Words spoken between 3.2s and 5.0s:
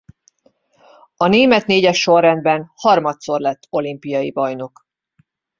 lett olimpiai bajnok.